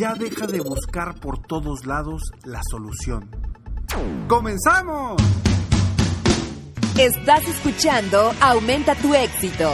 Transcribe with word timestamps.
Ya 0.00 0.14
deja 0.14 0.46
de 0.46 0.60
buscar 0.60 1.20
por 1.20 1.46
todos 1.46 1.84
lados 1.84 2.22
la 2.44 2.62
solución. 2.70 3.30
¡Comenzamos! 4.28 5.20
Estás 6.98 7.46
escuchando 7.46 8.32
Aumenta 8.40 8.94
tu 8.94 9.12
éxito, 9.12 9.70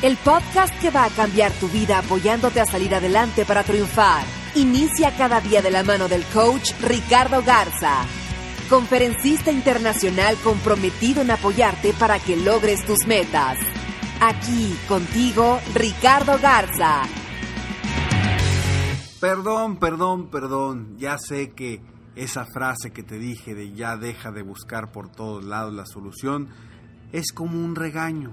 el 0.00 0.16
podcast 0.16 0.72
que 0.80 0.90
va 0.90 1.04
a 1.04 1.10
cambiar 1.10 1.52
tu 1.52 1.68
vida 1.68 1.98
apoyándote 1.98 2.62
a 2.62 2.64
salir 2.64 2.94
adelante 2.94 3.44
para 3.44 3.64
triunfar. 3.64 4.24
Inicia 4.54 5.14
cada 5.14 5.42
día 5.42 5.60
de 5.60 5.70
la 5.70 5.82
mano 5.82 6.08
del 6.08 6.24
coach 6.32 6.72
Ricardo 6.80 7.42
Garza, 7.42 7.98
conferencista 8.70 9.52
internacional 9.52 10.36
comprometido 10.42 11.20
en 11.20 11.32
apoyarte 11.32 11.92
para 11.92 12.18
que 12.18 12.38
logres 12.38 12.82
tus 12.86 13.06
metas. 13.06 13.58
Aquí 14.22 14.74
contigo, 14.88 15.60
Ricardo 15.74 16.38
Garza. 16.40 17.02
Perdón, 19.20 19.78
perdón, 19.78 20.28
perdón. 20.30 20.96
Ya 20.98 21.16
sé 21.18 21.52
que 21.52 21.80
esa 22.16 22.44
frase 22.44 22.92
que 22.92 23.02
te 23.02 23.18
dije 23.18 23.54
de 23.54 23.72
ya 23.72 23.96
deja 23.96 24.30
de 24.30 24.42
buscar 24.42 24.92
por 24.92 25.10
todos 25.10 25.44
lados 25.44 25.74
la 25.74 25.86
solución 25.86 26.48
es 27.12 27.32
como 27.32 27.62
un 27.62 27.74
regaño. 27.74 28.32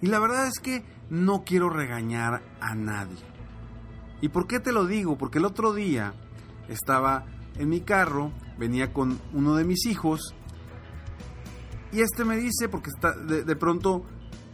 Y 0.00 0.06
la 0.06 0.18
verdad 0.18 0.46
es 0.46 0.58
que 0.60 0.84
no 1.10 1.44
quiero 1.44 1.70
regañar 1.70 2.42
a 2.60 2.74
nadie. 2.74 3.18
¿Y 4.20 4.28
por 4.28 4.46
qué 4.46 4.60
te 4.60 4.72
lo 4.72 4.86
digo? 4.86 5.18
Porque 5.18 5.38
el 5.38 5.44
otro 5.44 5.74
día 5.74 6.14
estaba 6.68 7.26
en 7.56 7.68
mi 7.68 7.80
carro, 7.80 8.32
venía 8.58 8.92
con 8.92 9.20
uno 9.32 9.54
de 9.54 9.64
mis 9.64 9.86
hijos 9.86 10.34
y 11.92 12.00
este 12.00 12.24
me 12.24 12.36
dice, 12.36 12.68
porque 12.68 12.90
está, 12.92 13.12
de, 13.12 13.56
pronto 13.56 14.04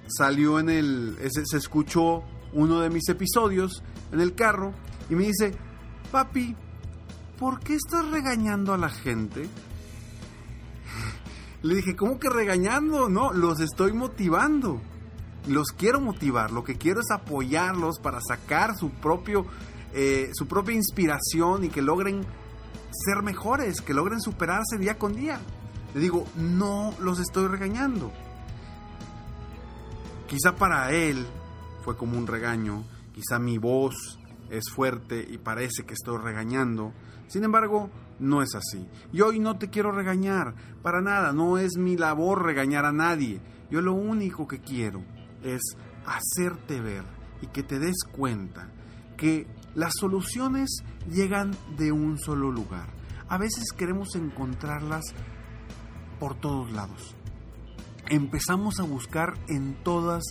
salió 0.08 0.60
en 0.60 0.68
el, 0.68 1.16
se 1.30 1.56
escuchó 1.56 2.22
uno 2.52 2.80
de 2.80 2.90
mis 2.90 3.08
episodios 3.08 3.82
en 4.12 4.20
el 4.20 4.34
carro 4.34 4.74
y 5.10 5.16
me 5.16 5.24
dice, 5.24 5.52
papi, 6.12 6.56
¿por 7.36 7.58
qué 7.60 7.74
estás 7.74 8.08
regañando 8.10 8.72
a 8.72 8.78
la 8.78 8.88
gente? 8.88 9.48
Le 11.62 11.74
dije, 11.74 11.96
¿cómo 11.96 12.18
que 12.18 12.30
regañando? 12.30 13.08
No, 13.08 13.32
los 13.32 13.60
estoy 13.60 13.92
motivando. 13.92 14.80
Los 15.48 15.72
quiero 15.72 16.00
motivar. 16.00 16.52
Lo 16.52 16.62
que 16.62 16.78
quiero 16.78 17.00
es 17.00 17.10
apoyarlos 17.10 17.98
para 17.98 18.20
sacar 18.20 18.76
su 18.76 18.90
propio, 18.90 19.46
eh, 19.92 20.30
su 20.32 20.46
propia 20.46 20.76
inspiración 20.76 21.64
y 21.64 21.68
que 21.68 21.82
logren 21.82 22.24
ser 22.92 23.22
mejores, 23.22 23.80
que 23.80 23.94
logren 23.94 24.20
superarse 24.20 24.78
día 24.78 24.96
con 24.96 25.14
día. 25.14 25.40
Le 25.92 26.00
digo, 26.00 26.24
no 26.36 26.94
los 27.00 27.18
estoy 27.18 27.48
regañando. 27.48 28.12
Quizá 30.28 30.54
para 30.54 30.92
él 30.92 31.26
fue 31.84 31.96
como 31.96 32.16
un 32.16 32.28
regaño, 32.28 32.84
quizá 33.12 33.40
mi 33.40 33.58
voz 33.58 34.19
es 34.50 34.70
fuerte 34.70 35.26
y 35.28 35.38
parece 35.38 35.84
que 35.84 35.94
estoy 35.94 36.18
regañando. 36.18 36.92
Sin 37.28 37.44
embargo, 37.44 37.90
no 38.18 38.42
es 38.42 38.54
así. 38.54 38.86
Y 39.12 39.20
hoy 39.20 39.38
no 39.38 39.58
te 39.58 39.70
quiero 39.70 39.92
regañar, 39.92 40.54
para 40.82 41.00
nada, 41.00 41.32
no 41.32 41.58
es 41.58 41.76
mi 41.76 41.96
labor 41.96 42.44
regañar 42.44 42.84
a 42.84 42.92
nadie. 42.92 43.40
Yo 43.70 43.80
lo 43.80 43.94
único 43.94 44.46
que 44.48 44.60
quiero 44.60 45.02
es 45.42 45.62
hacerte 46.04 46.80
ver 46.80 47.04
y 47.40 47.46
que 47.46 47.62
te 47.62 47.78
des 47.78 48.04
cuenta 48.10 48.68
que 49.16 49.46
las 49.74 49.94
soluciones 49.98 50.82
llegan 51.08 51.52
de 51.76 51.92
un 51.92 52.18
solo 52.18 52.50
lugar. 52.50 52.88
A 53.28 53.38
veces 53.38 53.72
queremos 53.72 54.16
encontrarlas 54.16 55.04
por 56.18 56.34
todos 56.34 56.72
lados. 56.72 57.14
Empezamos 58.08 58.80
a 58.80 58.82
buscar 58.82 59.34
en 59.48 59.82
todas 59.84 60.24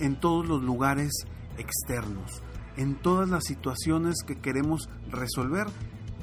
en 0.00 0.18
todos 0.18 0.46
los 0.46 0.62
lugares 0.62 1.12
externos, 1.58 2.42
en 2.76 2.94
todas 2.96 3.28
las 3.28 3.44
situaciones 3.44 4.16
que 4.26 4.40
queremos 4.40 4.88
resolver 5.10 5.66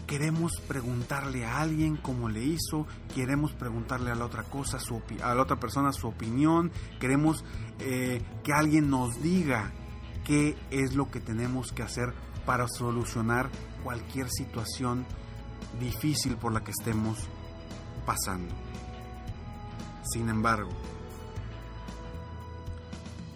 queremos 0.09 0.59
preguntarle 0.67 1.45
a 1.45 1.59
alguien 1.59 1.95
cómo 1.95 2.29
le 2.29 2.43
hizo, 2.43 2.87
queremos 3.13 3.53
preguntarle 3.53 4.09
a 4.09 4.15
la 4.15 4.25
otra 4.25 4.41
cosa, 4.41 4.79
su 4.79 4.99
a 5.21 5.35
la 5.35 5.43
otra 5.43 5.59
persona 5.59 5.93
su 5.93 6.07
opinión, 6.07 6.71
queremos 6.99 7.45
eh, 7.79 8.19
que 8.43 8.51
alguien 8.51 8.89
nos 8.89 9.21
diga 9.21 9.71
qué 10.25 10.57
es 10.71 10.95
lo 10.95 11.11
que 11.11 11.19
tenemos 11.19 11.71
que 11.71 11.83
hacer 11.83 12.15
para 12.43 12.67
solucionar 12.67 13.51
cualquier 13.83 14.29
situación 14.31 15.05
difícil 15.79 16.37
por 16.37 16.53
la 16.53 16.63
que 16.63 16.71
estemos 16.71 17.19
pasando. 18.03 18.55
Sin 20.11 20.27
embargo, 20.27 20.71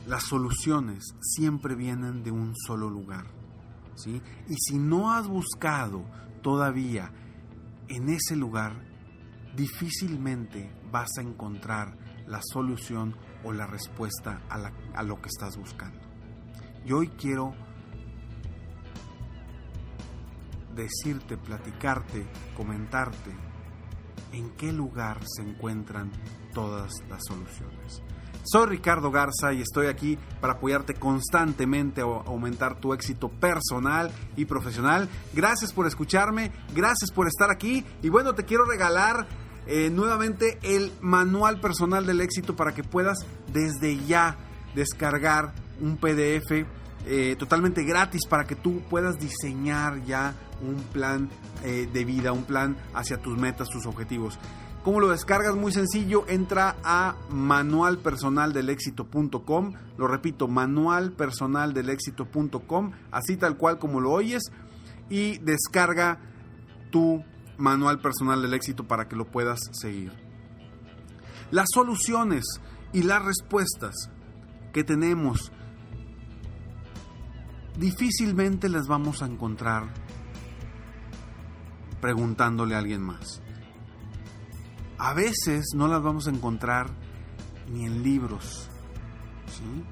las 0.08 0.24
soluciones 0.24 1.16
siempre 1.22 1.76
vienen 1.76 2.24
de 2.24 2.32
un 2.32 2.56
solo 2.56 2.90
lugar. 2.90 3.26
¿sí? 3.96 4.22
Y 4.50 4.56
si 4.56 4.78
no 4.78 5.12
has 5.12 5.28
buscado 5.28 6.04
todavía 6.42 7.12
en 7.88 8.10
ese 8.10 8.36
lugar, 8.36 8.74
difícilmente 9.56 10.72
vas 10.92 11.10
a 11.18 11.22
encontrar 11.22 11.98
la 12.28 12.42
solución 12.42 13.16
o 13.44 13.52
la 13.52 13.68
respuesta 13.68 14.42
a, 14.50 14.58
la, 14.58 14.74
a 14.96 15.04
lo 15.04 15.22
que 15.22 15.30
estás 15.30 15.58
buscando. 15.58 16.00
Y 16.86 16.92
hoy 16.92 17.10
quiero 17.10 17.54
decirte, 20.76 21.38
platicarte, 21.38 22.26
comentarte 22.56 23.32
en 24.32 24.50
qué 24.52 24.74
lugar 24.74 25.20
se 25.26 25.44
encuentran 25.44 26.12
todas 26.54 26.92
las 27.08 27.22
soluciones. 27.28 28.02
Soy 28.44 28.68
Ricardo 28.68 29.10
Garza 29.10 29.54
y 29.54 29.62
estoy 29.62 29.88
aquí 29.88 30.18
para 30.42 30.54
apoyarte 30.54 30.96
constantemente 30.96 32.02
a 32.02 32.04
aumentar 32.04 32.76
tu 32.76 32.94
éxito 32.94 33.30
personal 33.30 34.12
y 34.36 34.44
profesional. 34.46 35.08
Gracias 35.34 35.72
por 35.72 35.88
escucharme, 35.88 36.52
gracias 36.76 37.10
por 37.12 37.28
estar 37.28 37.50
aquí 37.50 37.86
y 38.02 38.10
bueno, 38.10 38.36
te 38.36 38.44
quiero 38.44 38.66
regalar 38.66 39.28
eh, 39.66 39.90
nuevamente 39.90 40.60
el 40.62 40.92
manual 41.00 41.62
personal 41.62 42.06
del 42.06 42.20
éxito 42.20 42.54
para 42.54 42.74
que 42.74 42.84
puedas 42.84 43.20
desde 43.54 43.98
ya 44.06 44.36
descargar 44.76 45.54
un 45.80 45.96
PDF 45.96 46.68
eh, 47.06 47.36
totalmente 47.40 47.84
gratis 47.84 48.22
para 48.28 48.44
que 48.44 48.56
tú 48.56 48.82
puedas 48.90 49.18
diseñar 49.20 50.04
ya 50.04 50.36
un 50.62 50.76
plan 50.84 51.30
eh, 51.64 51.88
de 51.92 52.06
vida, 52.06 52.34
un 52.34 52.44
plan 52.44 52.76
hacia 52.94 53.22
tus 53.22 53.38
metas, 53.38 53.70
tus 53.70 53.86
objetivos. 53.86 54.38
¿Cómo 54.84 55.00
lo 55.00 55.10
descargas? 55.10 55.56
Muy 55.56 55.72
sencillo, 55.72 56.26
entra 56.28 56.76
a 56.84 57.16
manualpersonaldelexito.com, 57.30 59.74
lo 59.98 60.08
repito, 60.08 60.50
manualpersonaldelexito.com, 60.50 62.92
así 63.10 63.38
tal 63.38 63.56
cual 63.56 63.80
como 63.80 64.02
lo 64.02 64.12
oyes, 64.12 64.44
y 65.10 65.38
descarga 65.38 66.20
tu 66.92 67.24
manual 67.58 68.02
personal 68.02 68.42
del 68.42 68.56
éxito 68.56 68.86
para 68.86 69.08
que 69.08 69.16
lo 69.16 69.24
puedas 69.26 69.62
seguir. 69.72 70.12
Las 71.50 71.68
soluciones 71.74 72.44
y 72.92 73.04
las 73.04 73.24
respuestas 73.24 74.10
que 74.74 74.84
tenemos 74.84 75.54
difícilmente 77.78 78.68
las 78.68 78.88
vamos 78.88 79.22
a 79.22 79.28
encontrar 79.28 79.94
preguntándole 82.02 82.76
a 82.76 82.80
alguien 82.80 83.02
más 83.02 83.43
a 84.98 85.14
veces 85.14 85.66
no 85.76 85.88
las 85.88 86.02
vamos 86.02 86.28
a 86.28 86.32
encontrar 86.32 86.92
ni 87.72 87.86
en 87.86 88.04
libros, 88.04 88.70
¿sí? 89.48 89.84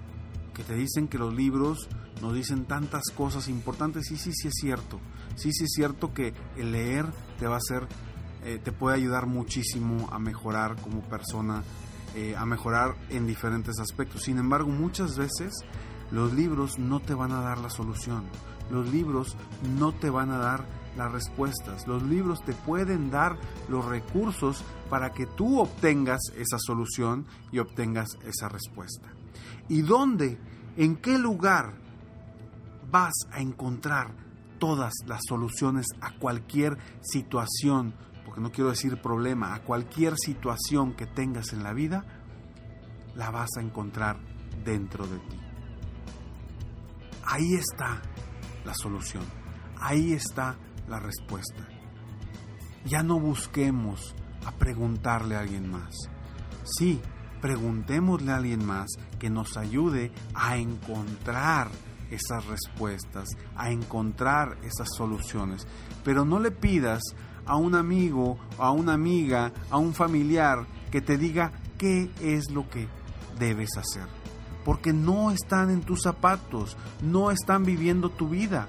Que 0.53 0.63
te 0.63 0.75
dicen 0.75 1.07
que 1.07 1.17
los 1.17 1.33
libros 1.33 1.89
nos 2.21 2.33
dicen 2.33 2.65
tantas 2.65 3.03
cosas 3.15 3.47
importantes 3.47 4.11
y 4.11 4.17
sí, 4.17 4.31
sí 4.33 4.47
es 4.47 4.53
cierto. 4.59 4.99
Sí, 5.35 5.51
sí 5.53 5.63
es 5.63 5.71
cierto 5.71 6.13
que 6.13 6.33
el 6.55 6.71
leer 6.71 7.05
te 7.39 7.47
va 7.47 7.55
a 7.55 7.57
hacer, 7.57 7.87
eh, 8.43 8.59
te 8.63 8.71
puede 8.71 8.95
ayudar 8.95 9.25
muchísimo 9.25 10.09
a 10.11 10.19
mejorar 10.19 10.75
como 10.81 11.01
persona, 11.01 11.63
eh, 12.15 12.35
a 12.37 12.45
mejorar 12.45 12.95
en 13.09 13.25
diferentes 13.25 13.79
aspectos. 13.79 14.23
Sin 14.23 14.37
embargo, 14.37 14.69
muchas 14.69 15.17
veces 15.17 15.53
los 16.11 16.33
libros 16.33 16.77
no 16.77 16.99
te 16.99 17.13
van 17.13 17.31
a 17.31 17.41
dar 17.41 17.57
la 17.57 17.69
solución. 17.69 18.23
Los 18.69 18.91
libros 18.91 19.35
no 19.77 19.93
te 19.93 20.09
van 20.09 20.31
a 20.31 20.37
dar 20.37 20.65
las 20.95 21.11
respuestas. 21.11 21.87
Los 21.87 22.03
libros 22.03 22.43
te 22.43 22.53
pueden 22.53 23.09
dar 23.09 23.37
los 23.69 23.85
recursos 23.85 24.63
para 24.89 25.11
que 25.11 25.25
tú 25.25 25.59
obtengas 25.59 26.19
esa 26.35 26.57
solución 26.59 27.25
y 27.51 27.59
obtengas 27.59 28.17
esa 28.25 28.49
respuesta. 28.49 29.09
¿Y 29.69 29.81
dónde, 29.81 30.37
en 30.77 30.97
qué 30.97 31.17
lugar 31.17 31.73
vas 32.91 33.13
a 33.31 33.39
encontrar 33.39 34.13
todas 34.59 34.93
las 35.07 35.21
soluciones 35.27 35.87
a 36.01 36.11
cualquier 36.19 36.77
situación, 37.01 37.95
porque 38.25 38.41
no 38.41 38.51
quiero 38.51 38.69
decir 38.69 39.01
problema, 39.01 39.55
a 39.55 39.63
cualquier 39.63 40.13
situación 40.17 40.93
que 40.93 41.07
tengas 41.07 41.53
en 41.53 41.63
la 41.63 41.73
vida, 41.73 42.05
la 43.15 43.31
vas 43.31 43.49
a 43.57 43.61
encontrar 43.61 44.19
dentro 44.63 45.07
de 45.07 45.17
ti. 45.17 45.39
Ahí 47.25 47.55
está 47.55 48.01
la 48.65 48.73
solución, 48.75 49.23
ahí 49.79 50.13
está 50.13 50.57
la 50.91 50.99
respuesta. 50.99 51.67
Ya 52.85 53.01
no 53.01 53.19
busquemos 53.19 54.13
a 54.45 54.51
preguntarle 54.51 55.35
a 55.35 55.39
alguien 55.39 55.71
más. 55.71 55.95
Sí, 56.63 56.99
preguntémosle 57.41 58.31
a 58.31 58.35
alguien 58.35 58.65
más 58.65 58.87
que 59.17 59.29
nos 59.29 59.55
ayude 59.55 60.11
a 60.33 60.57
encontrar 60.57 61.69
esas 62.11 62.45
respuestas, 62.45 63.29
a 63.55 63.71
encontrar 63.71 64.57
esas 64.63 64.89
soluciones. 64.97 65.65
Pero 66.03 66.25
no 66.25 66.39
le 66.39 66.51
pidas 66.51 67.01
a 67.45 67.55
un 67.55 67.73
amigo, 67.75 68.37
a 68.57 68.71
una 68.71 68.93
amiga, 68.93 69.53
a 69.69 69.77
un 69.77 69.93
familiar 69.93 70.67
que 70.91 71.01
te 71.01 71.17
diga 71.17 71.53
qué 71.77 72.11
es 72.19 72.51
lo 72.51 72.69
que 72.69 72.89
debes 73.39 73.77
hacer. 73.77 74.07
Porque 74.65 74.91
no 74.91 75.31
están 75.31 75.69
en 75.69 75.81
tus 75.81 76.01
zapatos, 76.01 76.75
no 77.01 77.31
están 77.31 77.63
viviendo 77.63 78.09
tu 78.09 78.27
vida. 78.27 78.67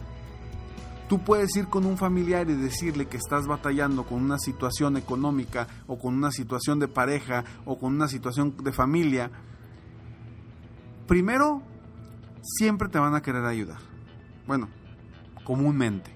Tú 1.13 1.19
puedes 1.19 1.55
ir 1.57 1.69
con 1.69 1.85
un 1.85 1.99
familiar 1.99 2.49
y 2.49 2.55
decirle 2.55 3.07
que 3.07 3.19
estás 3.19 3.47
batallando 3.47 4.05
con 4.05 4.23
una 4.23 4.39
situación 4.39 4.97
económica 4.97 5.69
o 5.87 5.99
con 5.99 6.15
una 6.15 6.31
situación 6.31 6.79
de 6.79 6.89
pareja 6.89 7.45
o 7.67 7.79
con 7.79 7.95
una 7.95 8.09
situación 8.09 8.57
de 8.65 8.73
familia. 8.73 9.31
Primero, 11.07 11.61
siempre 12.41 12.89
te 12.89 12.99
van 12.99 13.15
a 13.15 13.21
querer 13.21 13.45
ayudar. 13.45 13.77
Bueno, 14.47 14.71
comúnmente. 15.45 16.11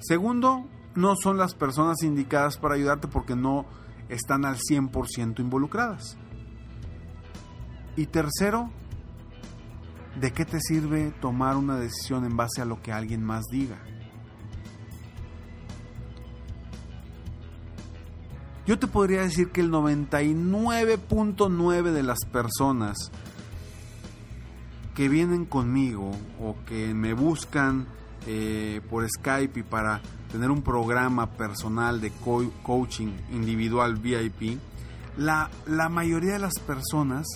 Segundo, 0.00 0.66
no 0.94 1.16
son 1.16 1.38
las 1.38 1.54
personas 1.54 2.02
indicadas 2.02 2.58
para 2.58 2.74
ayudarte 2.74 3.08
porque 3.08 3.34
no 3.34 3.64
están 4.10 4.44
al 4.44 4.58
100% 4.58 5.40
involucradas. 5.40 6.18
Y 7.96 8.04
tercero, 8.08 8.70
¿de 10.20 10.32
qué 10.34 10.44
te 10.44 10.60
sirve 10.60 11.12
tomar 11.22 11.56
una 11.56 11.76
decisión 11.78 12.26
en 12.26 12.36
base 12.36 12.60
a 12.60 12.66
lo 12.66 12.82
que 12.82 12.92
alguien 12.92 13.24
más 13.24 13.44
diga? 13.50 13.78
Yo 18.64 18.78
te 18.78 18.86
podría 18.86 19.22
decir 19.22 19.50
que 19.50 19.60
el 19.60 19.72
99.9 19.72 21.90
de 21.90 22.02
las 22.04 22.20
personas 22.30 23.10
que 24.94 25.08
vienen 25.08 25.46
conmigo 25.46 26.12
o 26.40 26.54
que 26.64 26.94
me 26.94 27.12
buscan 27.12 27.88
eh, 28.26 28.80
por 28.88 29.04
Skype 29.08 29.58
y 29.58 29.64
para 29.64 30.00
tener 30.30 30.52
un 30.52 30.62
programa 30.62 31.32
personal 31.32 32.00
de 32.00 32.12
coaching 32.62 33.08
individual 33.32 33.96
VIP, 33.96 34.60
la, 35.16 35.50
la 35.66 35.88
mayoría 35.88 36.34
de 36.34 36.38
las 36.38 36.60
personas, 36.60 37.26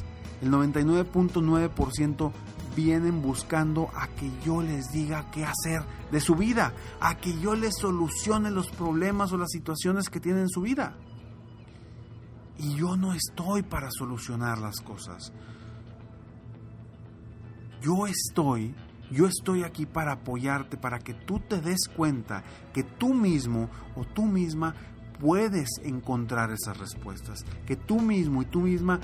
el 0.43 0.53
99.9%, 0.53 2.31
vienen 2.77 3.21
buscando 3.21 3.91
a 3.97 4.07
que 4.09 4.31
yo 4.45 4.63
les 4.63 4.93
diga 4.93 5.29
qué 5.33 5.45
hacer 5.45 5.83
de 6.13 6.21
su 6.21 6.37
vida, 6.37 6.73
a 7.01 7.17
que 7.17 7.37
yo 7.41 7.57
les 7.57 7.75
solucione 7.77 8.53
los 8.53 8.71
problemas 8.71 9.33
o 9.33 9.39
las 9.39 9.51
situaciones 9.51 10.09
que 10.09 10.21
tienen 10.21 10.43
en 10.43 10.49
su 10.49 10.61
vida. 10.61 10.95
Y 12.59 12.75
yo 12.77 12.97
no 12.97 13.13
estoy 13.13 13.63
para 13.63 13.91
solucionar 13.91 14.59
las 14.59 14.81
cosas. 14.81 15.33
Yo 17.81 18.07
estoy, 18.07 18.75
yo 19.11 19.27
estoy 19.27 19.63
aquí 19.63 19.87
para 19.87 20.13
apoyarte, 20.13 20.77
para 20.77 20.99
que 20.99 21.15
tú 21.15 21.41
te 21.41 21.61
des 21.61 21.89
cuenta 21.95 22.43
que 22.73 22.83
tú 22.83 23.15
mismo 23.15 23.69
o 23.95 24.05
tú 24.05 24.25
misma 24.25 24.75
puedes 25.21 25.69
encontrar 25.83 26.51
esas 26.51 26.79
respuestas, 26.79 27.45
que 27.67 27.77
tú 27.77 28.01
mismo 28.01 28.43
y 28.43 28.47
tú 28.47 28.61
misma 28.61 29.01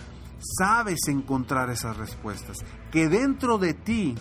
sabes 0.58 1.00
encontrar 1.08 1.70
esas 1.70 1.96
respuestas, 1.96 2.58
que 2.90 3.08
dentro 3.08 3.58
de 3.58 3.74
ti 3.74 4.14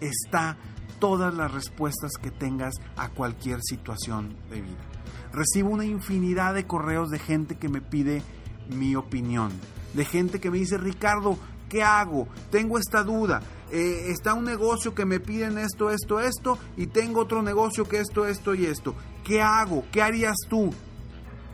está 0.00 0.56
todas 0.98 1.34
las 1.34 1.52
respuestas 1.52 2.12
que 2.20 2.30
tengas 2.30 2.74
a 2.96 3.10
cualquier 3.10 3.60
situación 3.62 4.36
de 4.50 4.62
vida. 4.62 4.95
Recibo 5.32 5.70
una 5.70 5.84
infinidad 5.84 6.54
de 6.54 6.66
correos 6.66 7.10
de 7.10 7.18
gente 7.18 7.56
que 7.56 7.68
me 7.68 7.80
pide 7.80 8.22
mi 8.68 8.96
opinión, 8.96 9.50
de 9.94 10.04
gente 10.04 10.40
que 10.40 10.50
me 10.50 10.58
dice, 10.58 10.78
Ricardo, 10.78 11.38
¿qué 11.68 11.82
hago? 11.82 12.28
Tengo 12.50 12.78
esta 12.78 13.02
duda. 13.02 13.42
Eh, 13.70 14.10
está 14.10 14.34
un 14.34 14.44
negocio 14.44 14.94
que 14.94 15.04
me 15.04 15.20
piden 15.20 15.58
esto, 15.58 15.90
esto, 15.90 16.20
esto, 16.20 16.58
y 16.76 16.86
tengo 16.86 17.20
otro 17.20 17.42
negocio 17.42 17.84
que 17.84 17.98
esto, 17.98 18.26
esto 18.26 18.54
y 18.54 18.66
esto. 18.66 18.94
¿Qué 19.24 19.42
hago? 19.42 19.84
¿Qué 19.90 20.02
harías 20.02 20.36
tú? 20.48 20.72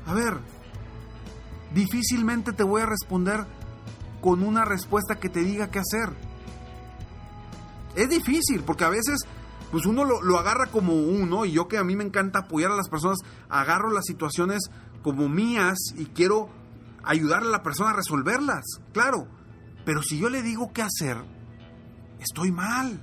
A 0.07 0.15
ver, 0.15 0.39
difícilmente 1.75 2.53
te 2.53 2.63
voy 2.63 2.83
a 2.83 2.87
responder 2.87 3.47
con 4.21 4.43
una 4.43 4.65
respuesta 4.65 5.19
que 5.19 5.29
te 5.29 5.41
diga 5.41 5.71
qué 5.71 5.81
hacer. 5.81 6.11
Es 7.97 8.09
difícil, 8.09 8.63
porque 8.65 8.85
a 8.85 8.89
veces 8.91 9.27
pues 9.73 9.87
uno 9.87 10.05
lo, 10.05 10.39
agarra 10.39 10.67
como 10.67 10.93
uno, 10.93 11.47
y 11.47 11.53
yo 11.53 11.67
que 11.67 11.79
a 11.79 11.83
mí 11.83 11.97
me 11.97 12.05
encanta 12.05 12.41
apoyar 12.41 12.71
a 12.71 12.77
las 12.77 12.91
personas, 12.91 13.19
agarro 13.49 13.91
las 13.91 14.05
situaciones 14.05 14.71
como 15.03 15.31
mías 15.31 15.79
y 15.97 16.05
quiero 16.05 16.51
ayudarle 17.03 17.49
a 17.49 17.53
la 17.53 17.63
persona 17.63 17.91
a 17.91 17.97
resolverlas, 17.97 18.65
claro. 18.93 19.27
Pero 19.87 20.03
si 20.03 20.19
yo 20.19 20.29
le 20.29 20.43
digo 20.43 20.73
qué 20.75 20.83
hacer, 20.83 21.17
estoy 22.21 22.53
mal, 22.53 23.01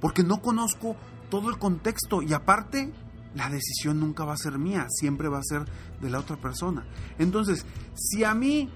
porque 0.00 0.24
no 0.24 0.42
conozco 0.42 0.96
todo 1.30 1.50
el 1.50 1.58
contexto 1.58 2.20
y 2.20 2.32
aparte 2.32 2.92
la 3.36 3.48
decisión 3.48 4.00
nunca 4.00 4.24
va 4.24 4.32
a 4.32 4.38
ser 4.38 4.58
mía, 4.58 4.88
siempre 4.90 5.28
va 5.28 5.38
a 5.38 5.44
ser 5.44 5.66
de 6.00 6.10
la 6.10 6.18
otra 6.18 6.36
persona. 6.36 6.84
Entonces, 7.20 7.64
si 7.94 8.24
a 8.24 8.34
mí 8.34 8.68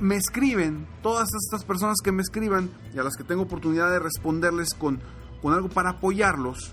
me 0.00 0.16
escriben, 0.16 0.88
todas 1.02 1.28
estas 1.34 1.64
personas 1.66 1.98
que 2.02 2.10
me 2.10 2.22
escriban 2.22 2.70
y 2.94 2.98
a 2.98 3.02
las 3.02 3.16
que 3.16 3.24
tengo 3.24 3.42
oportunidad 3.42 3.90
de 3.90 3.98
responderles 3.98 4.72
con 4.72 5.02
con 5.42 5.54
algo 5.54 5.68
para 5.68 5.90
apoyarlos, 5.90 6.72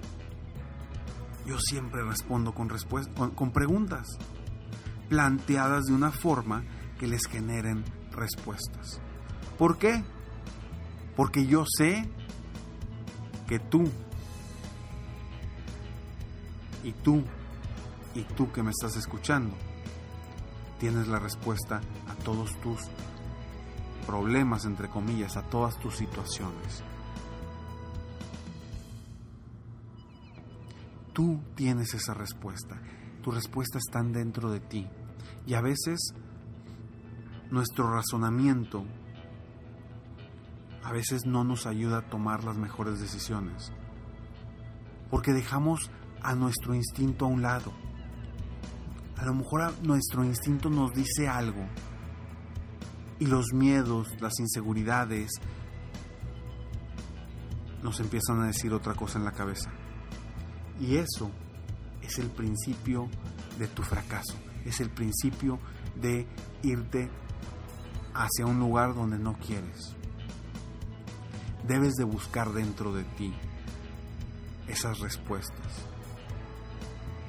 yo 1.45 1.57
siempre 1.59 2.03
respondo 2.03 2.53
con, 2.53 2.69
con, 3.33 3.51
preguntas 3.51 4.05
planteadas 5.07 5.85
de 5.85 5.93
una 5.93 6.11
forma 6.11 6.63
que 6.99 7.07
les 7.07 7.25
generen 7.27 7.85
respuestas. 8.11 8.99
¿Por 9.57 9.77
qué? 9.77 10.03
Porque 11.15 11.45
yo 11.45 11.63
sé 11.65 12.09
que 13.47 13.59
tú 13.59 13.89
y 16.83 16.91
tú 16.91 17.23
y 18.13 18.23
tú 18.23 18.51
que 18.51 18.63
me 18.63 18.71
estás 18.71 18.97
escuchando 18.97 19.55
tienes 20.79 21.07
la 21.07 21.19
respuesta 21.19 21.81
a 22.09 22.15
todos 22.23 22.59
tus 22.61 22.81
problemas, 24.05 24.65
entre 24.65 24.89
comillas, 24.89 25.37
a 25.37 25.43
todas 25.43 25.79
tus 25.79 25.95
situaciones. 25.95 26.83
Tú 31.17 31.41
tienes 31.55 31.95
esa 31.95 32.13
respuesta. 32.13 32.79
Tu 33.23 33.31
respuesta 33.31 33.79
está 33.79 34.03
dentro 34.03 34.51
de 34.51 34.59
ti. 34.59 34.87
Y 35.47 35.55
a 35.55 35.61
veces 35.61 36.13
nuestro 37.49 37.91
razonamiento 37.91 38.85
a 40.83 40.91
veces 40.91 41.25
no 41.25 41.43
nos 41.43 41.65
ayuda 41.65 41.97
a 41.97 42.07
tomar 42.07 42.43
las 42.43 42.55
mejores 42.57 42.99
decisiones. 42.99 43.71
Porque 45.09 45.33
dejamos 45.33 45.89
a 46.21 46.35
nuestro 46.35 46.75
instinto 46.75 47.25
a 47.25 47.29
un 47.29 47.41
lado. 47.41 47.73
A 49.17 49.25
lo 49.25 49.33
mejor 49.33 49.73
nuestro 49.81 50.23
instinto 50.23 50.69
nos 50.69 50.93
dice 50.93 51.27
algo. 51.27 51.65
Y 53.17 53.25
los 53.25 53.53
miedos, 53.53 54.21
las 54.21 54.39
inseguridades, 54.39 55.31
nos 57.81 57.99
empiezan 58.01 58.43
a 58.43 58.45
decir 58.45 58.71
otra 58.71 58.93
cosa 58.93 59.17
en 59.17 59.25
la 59.25 59.31
cabeza. 59.31 59.71
Y 60.79 60.97
eso 60.97 61.31
es 62.01 62.19
el 62.19 62.29
principio 62.29 63.07
de 63.57 63.67
tu 63.67 63.83
fracaso, 63.83 64.35
es 64.65 64.79
el 64.79 64.89
principio 64.89 65.59
de 65.99 66.27
irte 66.63 67.09
hacia 68.13 68.45
un 68.45 68.59
lugar 68.59 68.93
donde 68.95 69.17
no 69.17 69.33
quieres. 69.39 69.95
Debes 71.67 71.95
de 71.95 72.03
buscar 72.03 72.51
dentro 72.53 72.93
de 72.93 73.03
ti 73.03 73.33
esas 74.67 74.99
respuestas. 74.99 75.85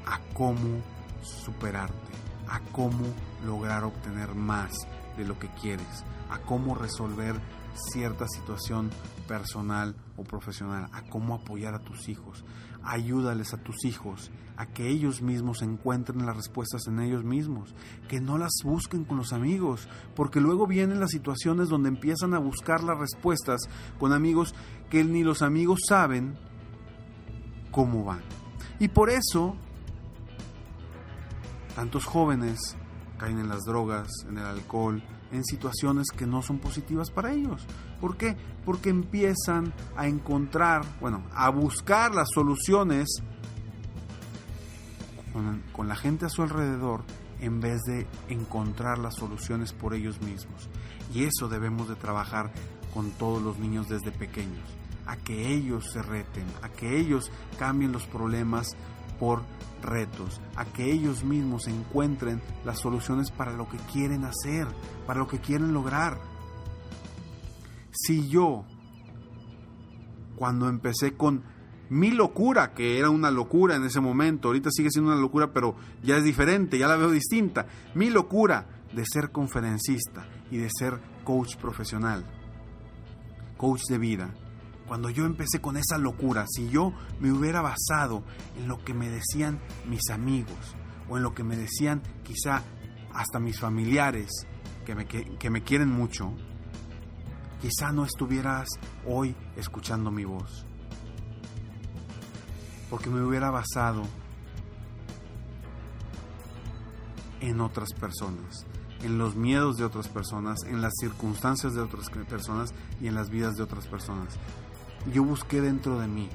a 0.07 0.21
cómo 0.33 0.81
superarte, 1.21 2.13
a 2.49 2.61
cómo 2.73 3.05
lograr 3.45 3.85
obtener 3.85 4.35
más 4.35 4.73
de 5.19 5.27
lo 5.27 5.39
que 5.39 5.49
quieres, 5.61 6.03
a 6.31 6.39
cómo 6.39 6.75
resolver 6.75 7.39
cierta 7.93 8.27
situación 8.27 8.91
personal 9.27 9.95
o 10.17 10.25
profesional, 10.25 10.89
a 10.93 11.03
cómo 11.11 11.35
apoyar 11.35 11.75
a 11.75 11.81
tus 11.81 12.09
hijos. 12.09 12.43
Ayúdales 12.91 13.53
a 13.53 13.59
tus 13.59 13.85
hijos 13.85 14.31
a 14.57 14.67
que 14.67 14.89
ellos 14.89 15.21
mismos 15.21 15.63
encuentren 15.63 16.25
las 16.27 16.37
respuestas 16.37 16.89
en 16.89 16.99
ellos 16.99 17.23
mismos, 17.23 17.75
que 18.09 18.21
no 18.21 18.39
las 18.39 18.51
busquen 18.65 19.05
con 19.05 19.19
los 19.19 19.33
amigos, 19.33 19.89
porque 20.17 20.41
luego 20.41 20.67
vienen 20.67 20.99
las 20.99 21.11
situaciones 21.11 21.69
donde 21.69 21.91
empiezan 21.91 22.35
a 22.35 22.39
buscar 22.39 22.83
las 22.83 22.99
respuestas 22.99 23.61
con 24.01 24.13
amigos 24.13 24.55
que 24.91 25.05
ni 25.05 25.23
los 25.23 25.43
amigos 25.43 25.81
saben 25.87 26.37
cómo 27.71 28.05
van. 28.05 28.23
Y 28.81 28.89
por 28.89 29.11
eso 29.11 29.55
tantos 31.77 32.07
jóvenes 32.07 32.59
caen 33.19 33.39
en 33.39 33.49
las 33.49 33.63
drogas, 33.65 34.09
en 34.29 34.39
el 34.39 34.45
alcohol, 34.45 35.01
en 35.33 35.45
situaciones 35.45 36.09
que 36.17 36.27
no 36.27 36.43
son 36.43 36.59
positivas 36.59 37.11
para 37.11 37.33
ellos. 37.33 37.67
¿Por 38.01 38.17
qué? 38.17 38.37
Porque 38.65 38.91
empiezan 38.91 39.73
a 39.97 40.07
encontrar, 40.07 40.83
bueno, 41.01 41.23
a 41.33 41.51
buscar 41.51 42.15
las 42.15 42.29
soluciones 42.33 43.09
con, 45.73 45.89
la 45.89 45.97
gente 45.97 46.27
a 46.27 46.29
su 46.29 46.43
alrededor 46.43 47.05
en 47.41 47.61
vez 47.61 47.81
de 47.83 48.07
encontrar 48.29 48.99
las 48.99 49.15
soluciones 49.15 49.73
por 49.73 49.95
ellos 49.95 50.21
mismos. 50.21 50.69
Y 51.15 51.25
eso 51.25 51.49
debemos 51.49 51.89
de 51.89 51.95
trabajar 51.95 52.51
con 52.93 53.11
todos 53.13 53.43
los 53.43 53.59
niños 53.59 53.89
desde 53.89 54.11
pequeños, 54.11 54.69
a 55.07 55.17
que 55.17 55.55
ellos 55.55 55.91
se 55.93 56.03
reten, 56.03 56.45
a 56.63 56.69
que 56.69 56.99
ellos 56.99 57.31
cambien 57.59 57.93
los 57.93 58.07
problemas 58.07 58.77
por 59.19 59.43
retos, 59.83 60.41
a 60.57 60.65
que 60.65 60.91
ellos 60.91 61.25
mismos 61.25 61.67
encuentren 61.69 62.41
las 62.65 62.81
soluciones 62.81 63.31
para 63.31 63.53
lo 63.53 63.69
que 63.69 63.79
quieren 63.93 64.25
hacer, 64.25 64.67
para 65.07 65.21
lo 65.21 65.29
que 65.29 65.39
quieren 65.39 65.73
lograr. 65.73 66.19
Si 67.93 68.29
yo, 68.29 68.65
cuando 70.37 70.69
empecé 70.69 71.17
con 71.17 71.43
mi 71.91 72.11
locura, 72.11 72.75
que 72.75 72.99
era 72.99 73.11
una 73.11 73.31
locura 73.31 73.77
en 73.77 73.85
ese 73.85 74.01
momento, 74.01 74.49
ahorita 74.49 74.71
sigue 74.71 74.91
siendo 74.91 75.11
una 75.11 75.21
locura, 75.21 75.53
pero 75.53 75.75
ya 76.03 76.17
es 76.17 76.25
diferente, 76.25 76.79
ya 76.79 76.89
la 76.89 76.97
veo 76.97 77.11
distinta, 77.11 77.67
mi 77.95 78.11
locura 78.11 78.67
de 78.93 79.05
ser 79.07 79.31
conferencista 79.31 80.27
y 80.51 80.59
de 80.59 80.69
ser 80.71 81.01
coach 81.25 81.57
profesional, 81.57 82.25
coach 83.57 83.83
de 83.89 83.99
vida, 83.99 84.35
cuando 84.89 85.11
yo 85.11 85.27
empecé 85.27 85.61
con 85.61 85.77
esa 85.77 85.99
locura, 85.99 86.47
si 86.49 86.71
yo 86.71 86.95
me 87.21 87.31
hubiera 87.31 87.61
basado 87.61 88.25
en 88.57 88.69
lo 88.69 88.83
que 88.83 88.95
me 88.95 89.11
decían 89.11 89.61
mis 89.87 90.09
amigos 90.09 90.75
o 91.11 91.19
en 91.19 91.23
lo 91.23 91.35
que 91.35 91.45
me 91.45 91.57
decían 91.57 92.03
quizá 92.25 92.63
hasta 93.13 93.39
mis 93.39 93.61
familiares 93.61 94.31
que 94.87 94.95
me, 94.95 95.07
que, 95.07 95.51
me 95.51 95.63
quieren 95.63 95.91
mucho, 95.91 96.33
quizá 97.61 97.93
no 97.93 98.07
estuvieras 98.07 98.67
hoy 99.07 99.37
escuchando 99.57 100.11
mi 100.11 100.25
voz. 100.25 100.65
Porque 102.89 103.11
me 103.11 103.23
hubiera 103.23 103.51
basado 103.51 104.05
en 107.43 107.61
otras 107.61 107.93
personas, 107.93 108.65
en 109.03 109.19
los 109.19 109.37
miedos 109.37 109.77
de 109.77 109.85
otras 109.85 110.09
personas, 110.09 110.61
en 110.65 110.81
las 110.81 110.95
circunstancias 110.99 111.75
de 111.75 111.83
otras 111.83 112.09
personas 112.09 112.73
y 113.03 113.09
en 113.09 113.15
las 113.15 113.29
vidas 113.29 113.57
de 113.57 113.65
otras 113.65 113.87
personas 113.87 114.39
yo 115.13 115.25
busqué 115.25 115.61
dentro 115.61 115.99
de 115.99 116.09
mí, 116.09 116.29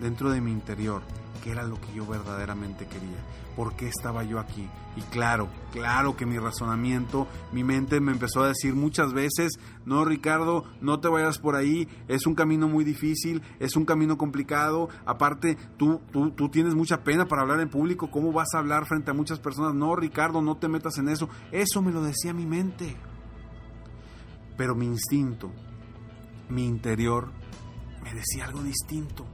dentro 0.00 0.30
de 0.30 0.40
mi 0.40 0.52
interior, 0.52 1.02
qué 1.42 1.50
era 1.50 1.64
lo 1.64 1.80
que 1.80 1.92
yo 1.94 2.06
verdaderamente 2.06 2.86
quería, 2.86 3.18
por 3.56 3.74
qué 3.74 3.88
estaba 3.88 4.24
yo 4.24 4.38
aquí. 4.38 4.68
Y 4.96 5.02
claro, 5.02 5.48
claro 5.72 6.16
que 6.16 6.26
mi 6.26 6.38
razonamiento, 6.38 7.28
mi 7.52 7.62
mente 7.64 8.00
me 8.00 8.12
empezó 8.12 8.42
a 8.42 8.48
decir 8.48 8.74
muchas 8.74 9.12
veces, 9.12 9.52
no 9.84 10.04
Ricardo, 10.04 10.64
no 10.80 11.00
te 11.00 11.08
vayas 11.08 11.38
por 11.38 11.54
ahí, 11.54 11.88
es 12.08 12.26
un 12.26 12.34
camino 12.34 12.68
muy 12.68 12.84
difícil, 12.84 13.42
es 13.60 13.76
un 13.76 13.84
camino 13.84 14.18
complicado, 14.18 14.88
aparte 15.06 15.56
tú, 15.76 16.00
tú, 16.12 16.30
tú 16.32 16.48
tienes 16.48 16.74
mucha 16.74 17.04
pena 17.04 17.26
para 17.26 17.42
hablar 17.42 17.60
en 17.60 17.68
público, 17.70 18.10
¿cómo 18.10 18.32
vas 18.32 18.54
a 18.54 18.58
hablar 18.58 18.86
frente 18.86 19.10
a 19.10 19.14
muchas 19.14 19.38
personas? 19.38 19.74
No 19.74 19.94
Ricardo, 19.94 20.42
no 20.42 20.56
te 20.56 20.68
metas 20.68 20.98
en 20.98 21.08
eso, 21.08 21.28
eso 21.52 21.82
me 21.82 21.92
lo 21.92 22.02
decía 22.02 22.34
mi 22.34 22.46
mente. 22.46 22.96
Pero 24.56 24.74
mi 24.74 24.84
instinto, 24.84 25.50
mi 26.50 26.66
interior, 26.66 27.30
me 28.02 28.14
decía 28.14 28.46
algo 28.46 28.62
distinto. 28.62 29.26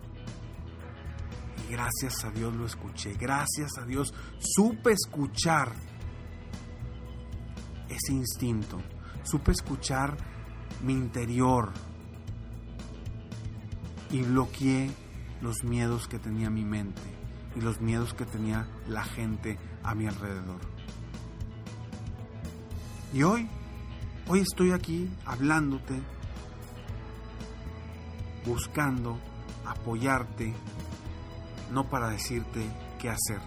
Y 1.66 1.72
gracias 1.72 2.24
a 2.24 2.30
Dios 2.30 2.54
lo 2.54 2.66
escuché, 2.66 3.14
gracias 3.14 3.78
a 3.78 3.84
Dios 3.84 4.14
supe 4.38 4.92
escuchar 4.92 5.72
ese 7.88 8.12
instinto, 8.12 8.80
supe 9.24 9.52
escuchar 9.52 10.16
mi 10.82 10.92
interior 10.92 11.72
y 14.10 14.22
bloqueé 14.22 14.90
los 15.40 15.64
miedos 15.64 16.08
que 16.08 16.18
tenía 16.18 16.50
mi 16.50 16.64
mente 16.64 17.02
y 17.56 17.60
los 17.60 17.80
miedos 17.80 18.14
que 18.14 18.26
tenía 18.26 18.68
la 18.88 19.04
gente 19.04 19.58
a 19.82 19.94
mi 19.94 20.06
alrededor. 20.06 20.60
Y 23.12 23.22
hoy, 23.22 23.48
hoy 24.28 24.40
estoy 24.40 24.72
aquí 24.72 25.08
hablándote 25.24 26.00
buscando 28.46 29.18
apoyarte, 29.66 30.54
no 31.72 31.88
para 31.88 32.08
decirte 32.08 32.64
qué 32.98 33.10
hacer, 33.10 33.40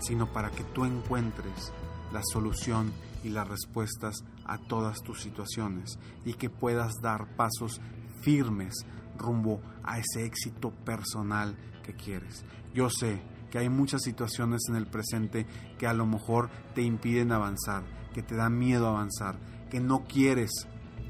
sino 0.00 0.32
para 0.32 0.50
que 0.50 0.64
tú 0.64 0.84
encuentres 0.84 1.72
la 2.12 2.20
solución 2.22 2.92
y 3.24 3.30
las 3.30 3.48
respuestas 3.48 4.24
a 4.44 4.58
todas 4.58 5.02
tus 5.02 5.22
situaciones 5.22 5.98
y 6.24 6.34
que 6.34 6.50
puedas 6.50 6.92
dar 7.02 7.34
pasos 7.36 7.80
firmes 8.20 8.74
rumbo 9.16 9.60
a 9.82 9.98
ese 9.98 10.24
éxito 10.24 10.70
personal 10.70 11.56
que 11.82 11.94
quieres. 11.94 12.44
Yo 12.74 12.90
sé 12.90 13.20
que 13.50 13.58
hay 13.58 13.68
muchas 13.68 14.02
situaciones 14.02 14.62
en 14.68 14.76
el 14.76 14.86
presente 14.86 15.46
que 15.78 15.86
a 15.86 15.94
lo 15.94 16.06
mejor 16.06 16.50
te 16.74 16.82
impiden 16.82 17.32
avanzar, 17.32 17.84
que 18.12 18.22
te 18.22 18.36
da 18.36 18.50
miedo 18.50 18.88
avanzar, 18.88 19.38
que 19.70 19.80
no 19.80 20.04
quieres 20.04 20.50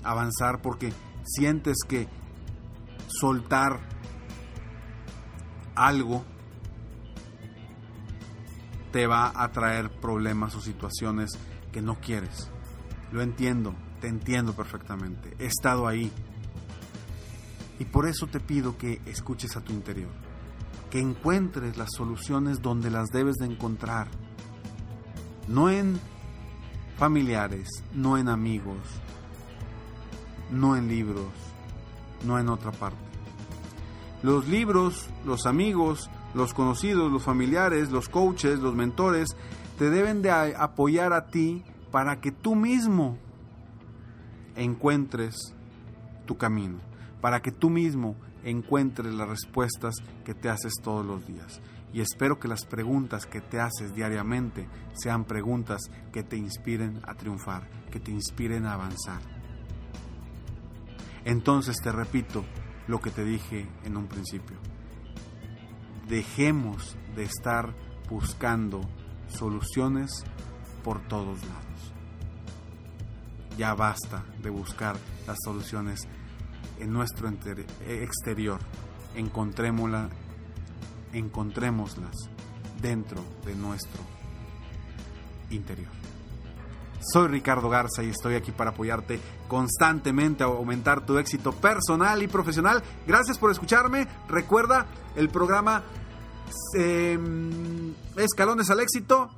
avanzar 0.02 0.62
porque 0.62 0.92
sientes 1.24 1.76
que 1.86 2.08
soltar 3.08 3.80
algo 5.74 6.24
te 8.92 9.06
va 9.06 9.32
a 9.34 9.50
traer 9.52 9.90
problemas 9.90 10.54
o 10.54 10.60
situaciones 10.60 11.30
que 11.72 11.82
no 11.82 11.96
quieres. 12.00 12.50
Lo 13.12 13.22
entiendo, 13.22 13.74
te 14.00 14.08
entiendo 14.08 14.54
perfectamente. 14.54 15.34
He 15.38 15.46
estado 15.46 15.86
ahí. 15.86 16.10
Y 17.78 17.84
por 17.84 18.08
eso 18.08 18.26
te 18.26 18.40
pido 18.40 18.76
que 18.76 19.00
escuches 19.06 19.56
a 19.56 19.60
tu 19.60 19.72
interior, 19.72 20.10
que 20.90 21.00
encuentres 21.00 21.76
las 21.76 21.90
soluciones 21.96 22.60
donde 22.60 22.90
las 22.90 23.08
debes 23.10 23.36
de 23.36 23.46
encontrar. 23.46 24.08
No 25.46 25.70
en 25.70 26.00
familiares, 26.96 27.68
no 27.94 28.18
en 28.18 28.28
amigos, 28.28 28.78
no 30.50 30.76
en 30.76 30.88
libros, 30.88 31.28
no 32.24 32.38
en 32.38 32.48
otra 32.48 32.72
parte. 32.72 32.98
Los 34.22 34.48
libros, 34.48 35.08
los 35.24 35.46
amigos, 35.46 36.10
los 36.34 36.54
conocidos, 36.54 37.10
los 37.10 37.22
familiares, 37.22 37.90
los 37.90 38.08
coaches, 38.08 38.58
los 38.58 38.74
mentores, 38.74 39.36
te 39.78 39.90
deben 39.90 40.22
de 40.22 40.30
apoyar 40.30 41.12
a 41.12 41.26
ti 41.26 41.62
para 41.90 42.20
que 42.20 42.32
tú 42.32 42.54
mismo 42.54 43.16
encuentres 44.56 45.54
tu 46.26 46.36
camino, 46.36 46.78
para 47.20 47.40
que 47.40 47.52
tú 47.52 47.70
mismo 47.70 48.16
encuentres 48.44 49.14
las 49.14 49.28
respuestas 49.28 49.94
que 50.24 50.34
te 50.34 50.48
haces 50.48 50.74
todos 50.82 51.06
los 51.06 51.26
días. 51.26 51.60
Y 51.92 52.00
espero 52.00 52.38
que 52.38 52.48
las 52.48 52.64
preguntas 52.66 53.24
que 53.24 53.40
te 53.40 53.60
haces 53.60 53.94
diariamente 53.94 54.68
sean 54.92 55.24
preguntas 55.24 55.80
que 56.12 56.22
te 56.22 56.36
inspiren 56.36 57.00
a 57.06 57.14
triunfar, 57.14 57.68
que 57.90 58.00
te 58.00 58.10
inspiren 58.10 58.66
a 58.66 58.74
avanzar. 58.74 59.37
Entonces 61.28 61.76
te 61.82 61.92
repito 61.92 62.42
lo 62.86 63.02
que 63.02 63.10
te 63.10 63.22
dije 63.22 63.68
en 63.84 63.98
un 63.98 64.06
principio. 64.06 64.56
Dejemos 66.08 66.96
de 67.14 67.24
estar 67.24 67.74
buscando 68.08 68.80
soluciones 69.28 70.24
por 70.82 71.06
todos 71.06 71.38
lados. 71.42 71.92
Ya 73.58 73.74
basta 73.74 74.24
de 74.42 74.48
buscar 74.48 74.96
las 75.26 75.36
soluciones 75.44 76.08
en 76.78 76.94
nuestro 76.94 77.28
exterior. 77.28 78.60
Encontrémoslas, 79.14 80.10
dentro 82.80 83.22
de 83.44 83.54
nuestro 83.54 84.00
interior. 85.50 85.97
Soy 87.00 87.28
Ricardo 87.28 87.68
Garza 87.68 88.02
y 88.02 88.08
estoy 88.08 88.34
aquí 88.34 88.50
para 88.50 88.70
apoyarte 88.70 89.20
constantemente 89.46 90.42
a 90.42 90.46
aumentar 90.46 91.06
tu 91.06 91.18
éxito 91.18 91.52
personal 91.52 92.22
y 92.22 92.28
profesional. 92.28 92.82
Gracias 93.06 93.38
por 93.38 93.50
escucharme. 93.50 94.08
Recuerda, 94.28 94.86
el 95.14 95.28
programa 95.28 95.84
em, 96.74 97.94
Escalones 98.16 98.70
al 98.70 98.80
éxito, 98.80 99.30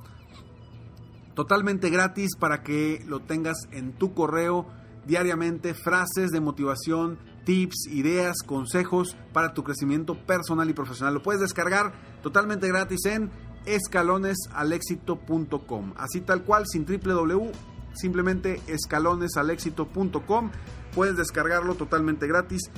totalmente 1.35 1.89
gratis 1.89 2.35
para 2.37 2.63
que 2.63 3.03
lo 3.07 3.19
tengas 3.19 3.67
en 3.71 3.93
tu 3.93 4.13
correo 4.13 4.65
diariamente, 5.05 5.73
frases 5.73 6.31
de 6.31 6.39
motivación, 6.39 7.19
tips, 7.45 7.87
ideas, 7.87 8.37
consejos 8.45 9.15
para 9.33 9.53
tu 9.53 9.63
crecimiento 9.63 10.15
personal 10.15 10.69
y 10.69 10.73
profesional. 10.73 11.13
Lo 11.13 11.23
puedes 11.23 11.41
descargar 11.41 11.93
totalmente 12.21 12.67
gratis 12.67 13.05
en 13.05 13.31
escalonesalexito.com. 13.65 15.93
Así 15.97 16.21
tal 16.21 16.43
cual, 16.43 16.67
sin 16.67 16.85
www, 16.85 17.51
simplemente 17.93 18.61
escalonesalexito.com. 18.67 20.51
Puedes 20.93 21.17
descargarlo 21.17 21.75
totalmente 21.75 22.27
gratis. 22.27 22.69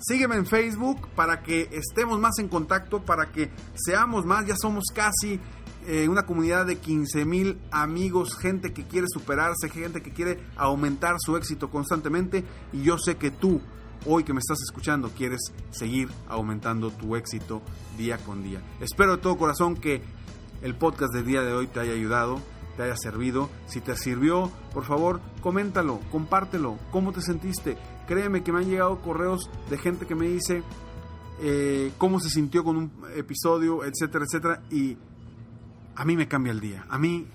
Sígueme 0.00 0.36
en 0.36 0.46
Facebook 0.46 1.08
para 1.14 1.42
que 1.42 1.68
estemos 1.72 2.18
más 2.18 2.38
en 2.40 2.48
contacto, 2.48 3.04
para 3.04 3.30
que 3.30 3.50
seamos 3.74 4.24
más. 4.26 4.46
Ya 4.46 4.56
somos 4.60 4.86
casi 4.92 5.38
eh, 5.86 6.08
una 6.08 6.26
comunidad 6.26 6.66
de 6.66 6.78
15 6.78 7.24
mil 7.24 7.60
amigos, 7.70 8.36
gente 8.36 8.72
que 8.72 8.86
quiere 8.86 9.06
superarse, 9.08 9.68
gente 9.68 10.02
que 10.02 10.12
quiere 10.12 10.40
aumentar 10.56 11.14
su 11.18 11.36
éxito 11.36 11.70
constantemente. 11.70 12.44
Y 12.72 12.82
yo 12.82 12.98
sé 12.98 13.16
que 13.16 13.30
tú, 13.30 13.60
hoy 14.06 14.24
que 14.24 14.32
me 14.32 14.40
estás 14.40 14.60
escuchando, 14.62 15.10
quieres 15.10 15.40
seguir 15.70 16.08
aumentando 16.28 16.90
tu 16.90 17.16
éxito 17.16 17.62
día 17.96 18.18
con 18.18 18.42
día. 18.42 18.60
Espero 18.80 19.16
de 19.16 19.22
todo 19.22 19.36
corazón 19.36 19.76
que 19.76 20.02
el 20.62 20.74
podcast 20.74 21.12
del 21.12 21.26
día 21.26 21.42
de 21.42 21.52
hoy 21.52 21.66
te 21.66 21.80
haya 21.80 21.92
ayudado, 21.92 22.40
te 22.76 22.84
haya 22.84 22.96
servido. 22.96 23.50
Si 23.66 23.80
te 23.80 23.96
sirvió, 23.96 24.50
por 24.72 24.84
favor, 24.84 25.20
coméntalo, 25.40 26.00
compártelo. 26.10 26.78
¿Cómo 26.90 27.12
te 27.12 27.20
sentiste? 27.20 27.76
Créeme 28.06 28.42
que 28.42 28.52
me 28.52 28.60
han 28.60 28.68
llegado 28.68 29.00
correos 29.00 29.50
de 29.70 29.78
gente 29.78 30.06
que 30.06 30.14
me 30.14 30.28
dice 30.28 30.62
eh, 31.40 31.92
cómo 31.98 32.20
se 32.20 32.30
sintió 32.30 32.64
con 32.64 32.76
un 32.76 32.92
episodio, 33.16 33.84
etcétera, 33.84 34.24
etcétera. 34.24 34.62
Y 34.70 34.96
a 35.94 36.04
mí 36.04 36.16
me 36.16 36.28
cambia 36.28 36.52
el 36.52 36.60
día. 36.60 36.86
A 36.88 36.98
mí 36.98 37.26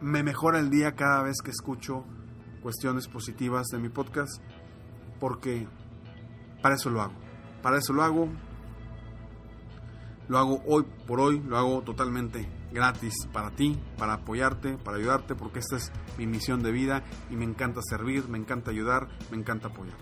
me 0.00 0.22
mejora 0.22 0.58
el 0.58 0.70
día 0.70 0.92
cada 0.96 1.22
vez 1.22 1.36
que 1.42 1.50
escucho 1.50 2.04
cuestiones 2.62 3.08
positivas 3.08 3.68
de 3.68 3.78
mi 3.78 3.88
podcast. 3.88 4.40
Porque 5.22 5.68
para 6.62 6.74
eso 6.74 6.90
lo 6.90 7.00
hago. 7.00 7.12
Para 7.62 7.78
eso 7.78 7.92
lo 7.92 8.02
hago. 8.02 8.28
Lo 10.26 10.36
hago 10.36 10.60
hoy 10.66 10.84
por 11.06 11.20
hoy. 11.20 11.40
Lo 11.46 11.56
hago 11.56 11.82
totalmente 11.82 12.48
gratis 12.72 13.14
para 13.32 13.52
ti, 13.52 13.78
para 13.96 14.14
apoyarte, 14.14 14.78
para 14.78 14.96
ayudarte, 14.96 15.36
porque 15.36 15.60
esta 15.60 15.76
es 15.76 15.92
mi 16.18 16.26
misión 16.26 16.60
de 16.64 16.72
vida 16.72 17.04
y 17.30 17.36
me 17.36 17.44
encanta 17.44 17.82
servir, 17.88 18.28
me 18.28 18.36
encanta 18.36 18.72
ayudar, 18.72 19.10
me 19.30 19.36
encanta 19.36 19.68
apoyar. 19.68 19.96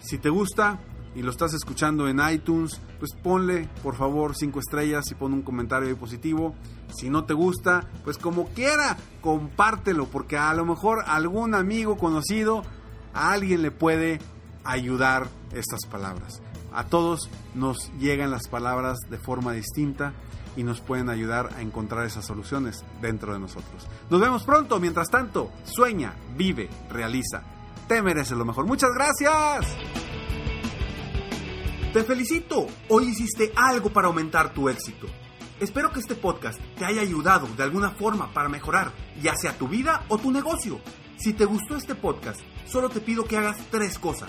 Si 0.00 0.16
te 0.16 0.30
gusta 0.30 0.80
y 1.14 1.20
lo 1.20 1.32
estás 1.32 1.52
escuchando 1.52 2.08
en 2.08 2.18
iTunes, 2.26 2.80
pues 2.98 3.12
ponle 3.12 3.68
por 3.82 3.94
favor 3.94 4.34
cinco 4.34 4.60
estrellas 4.60 5.04
y 5.10 5.16
pon 5.16 5.34
un 5.34 5.42
comentario 5.42 5.94
positivo. 5.98 6.54
Si 6.96 7.10
no 7.10 7.26
te 7.26 7.34
gusta, 7.34 7.90
pues 8.04 8.16
como 8.16 8.46
quiera, 8.54 8.96
compártelo, 9.20 10.06
porque 10.06 10.38
a 10.38 10.54
lo 10.54 10.64
mejor 10.64 11.04
algún 11.06 11.54
amigo 11.54 11.98
conocido, 11.98 12.62
a 13.12 13.32
alguien 13.32 13.60
le 13.60 13.70
puede 13.70 14.18
ayudar 14.70 15.28
estas 15.52 15.86
palabras. 15.90 16.42
A 16.72 16.84
todos 16.84 17.30
nos 17.54 17.90
llegan 17.98 18.30
las 18.30 18.48
palabras 18.48 18.98
de 19.08 19.18
forma 19.18 19.52
distinta 19.52 20.12
y 20.56 20.62
nos 20.62 20.80
pueden 20.80 21.08
ayudar 21.08 21.50
a 21.56 21.62
encontrar 21.62 22.06
esas 22.06 22.26
soluciones 22.26 22.84
dentro 23.00 23.32
de 23.32 23.38
nosotros. 23.38 23.86
Nos 24.10 24.20
vemos 24.20 24.44
pronto, 24.44 24.80
mientras 24.80 25.08
tanto, 25.08 25.50
sueña, 25.64 26.14
vive, 26.36 26.68
realiza. 26.90 27.42
Te 27.88 28.02
mereces 28.02 28.36
lo 28.36 28.44
mejor. 28.44 28.66
Muchas 28.66 28.90
gracias. 28.94 29.76
Te 31.92 32.02
felicito, 32.04 32.66
hoy 32.88 33.06
hiciste 33.08 33.52
algo 33.56 33.90
para 33.90 34.08
aumentar 34.08 34.52
tu 34.52 34.68
éxito. 34.68 35.06
Espero 35.60 35.90
que 35.90 36.00
este 36.00 36.14
podcast 36.14 36.60
te 36.76 36.84
haya 36.84 37.00
ayudado 37.00 37.46
de 37.56 37.62
alguna 37.62 37.90
forma 37.90 38.30
para 38.34 38.50
mejorar, 38.50 38.92
ya 39.22 39.34
sea 39.34 39.56
tu 39.56 39.68
vida 39.68 40.04
o 40.08 40.18
tu 40.18 40.30
negocio. 40.30 40.78
Si 41.16 41.32
te 41.32 41.46
gustó 41.46 41.76
este 41.76 41.94
podcast, 41.94 42.40
solo 42.66 42.90
te 42.90 43.00
pido 43.00 43.24
que 43.24 43.38
hagas 43.38 43.56
tres 43.70 43.98
cosas. 43.98 44.28